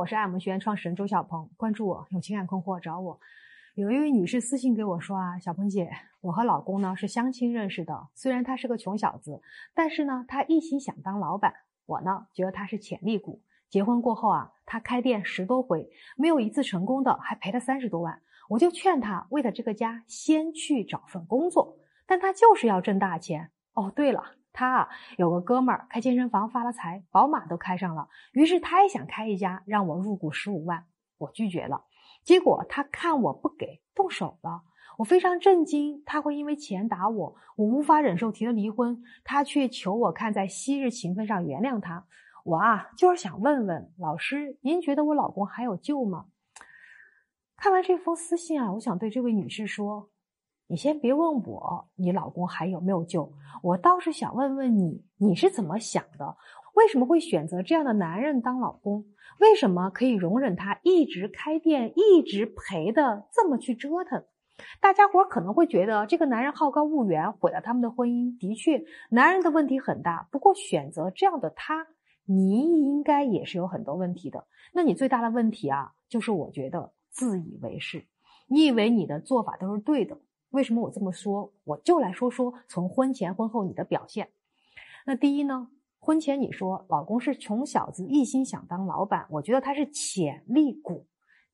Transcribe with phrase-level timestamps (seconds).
[0.00, 1.50] 我是爱我们学院创始人周小鹏。
[1.58, 3.20] 关注我，有情感困惑找我。
[3.74, 5.90] 有一位女士私信给我说啊，小鹏姐，
[6.22, 9.42] 我和老公呢是相亲认识的，虽然他是个穷小子，
[9.74, 11.52] 但是呢他一心想当老板。
[11.84, 13.42] 我呢觉得他是潜力股。
[13.68, 18.22] 结婚过后啊，他开店十多回，没有一次成功的，还赔了三十多万。
[18.48, 21.76] 我就劝他为了这个家先去找份工作，
[22.06, 23.50] 但他就是要挣大钱。
[23.74, 24.24] 哦，对了。
[24.52, 30.84] 他啊有个哥们儿开健身房发了财，宝马都开上了，于是他也想开一家，让我入股十五万，
[31.18, 31.84] 我拒绝了。
[32.24, 34.62] 结果他看我不给，动手了。
[34.98, 39.02] 我非常震惊，他会因为钱打我，我无法忍受，提了离婚。
[39.24, 42.04] 他却求我看在昔日情分上原谅他。
[42.44, 46.26] 我啊就是想问问老师，您觉得我老公还有救吗？
[47.56, 50.10] 看完这封私信啊，我想对这位女士说。
[50.70, 53.32] 你先别问我，你老公还有没有救？
[53.60, 56.36] 我倒是想问问你，你是怎么想的？
[56.74, 59.04] 为什么会选择这样的男人当老公？
[59.40, 64.22] 为什么可以容忍他一直开店，一直赔的这么去折腾？
[64.80, 68.38] 大家伙可能会觉得这个男人好高骛远，毁了他们的婚姻。
[68.38, 70.28] 的确，男人的问题很大。
[70.30, 71.88] 不过选择这样的他，
[72.26, 74.46] 你应该也是有很多问题的。
[74.72, 78.04] 那你最大的问题啊，就是我觉得自以为是，
[78.46, 80.16] 你以为你的做法都是对的。
[80.50, 81.52] 为什么我这么说？
[81.64, 84.28] 我就来说说从婚前婚后你的表现。
[85.06, 91.06] 那第一呢，婚前你说老公是穷小子，一心想当老板，我觉得他是潜力股。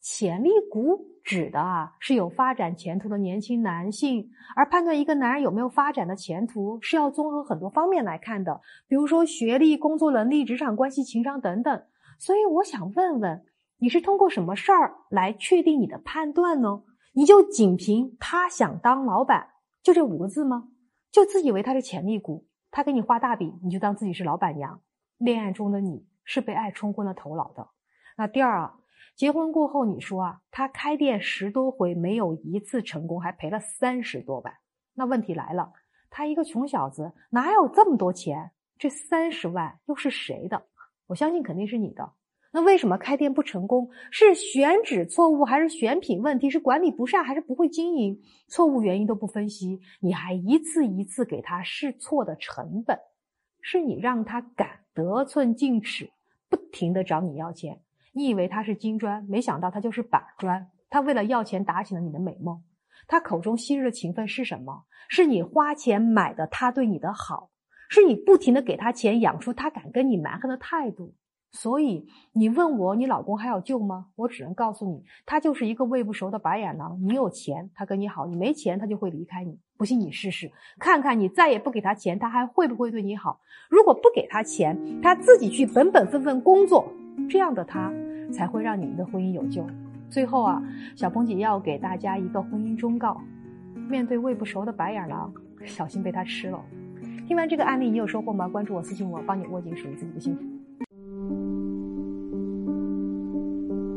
[0.00, 11.84] 潜力股指的啊是有发展前途的年轻男性，而判断一个男人有没有发展的前途，是要综合很多方面来看的，比如说学历、工作能力、职场关系、情商等等。
[12.18, 13.44] 所以我想问问，
[13.78, 16.82] 你是通过什么事儿来确定你的判断呢？
[17.12, 19.50] 你就仅凭他想当老板，
[19.82, 20.70] 就这五个字吗？
[21.10, 24.80] 就自以为他是潜力股，他给你画大饼，你就当自己是老板娘。
[25.18, 27.68] 恋爱中的你是被爱冲昏了头脑的。
[28.16, 28.78] 那第二啊，
[29.14, 34.54] 结婚过后你说啊，他开店十多回没有一次成功，还赔了三十多万。
[34.94, 35.72] 那问题来了，
[36.08, 38.52] 他一个穷小子哪有这么多钱？
[38.78, 40.66] 这三十万又是谁的？
[41.08, 42.14] 我相信肯定是你的。
[42.54, 43.88] 那为什么开店不成功？
[44.10, 46.50] 是选址错误，还是选品问题？
[46.50, 48.20] 是管理不善，还是不会经营？
[48.46, 52.98] 错误原因都不分析，你还一次一次给他试错的成本，
[53.62, 56.10] 是你让他敢得寸进尺，
[56.50, 57.80] 不停的找你要钱。
[58.12, 60.68] 你以为他是金砖，没想到他就是板砖。
[60.90, 62.62] 他为了要钱打起了你的美梦。
[63.08, 64.84] 他口中昔日的情分是什么？
[65.08, 67.50] 是你花钱买的他对你的好，
[67.88, 71.14] 是你不停的给他钱，养出他敢跟你蛮横的态度。
[71.52, 74.06] 所以你问我，你老公还有救吗？
[74.16, 76.98] 我只能告诉你，他就是一个喂不熟的白眼狼。
[77.02, 79.58] 你有钱，他跟你好；你没钱，他就会离开你。
[79.76, 83.38] 不信你试试，看看你再也不给他钱，他还会不会对你好？
[83.68, 86.90] 如果不给他钱，他自己去本本分分工作，
[87.28, 87.92] 这样的他
[88.32, 89.66] 才会让你们的婚姻有救。
[90.08, 90.62] 最后啊，
[90.96, 93.20] 小鹏姐要给大家一个婚姻忠告：
[93.90, 95.30] 面对喂不熟的白眼狼，
[95.66, 96.64] 小心被他吃了。
[97.26, 98.48] 听完这个案例，你有收获吗？
[98.48, 100.61] 关注我，私信我，帮你握紧属于自己的幸福。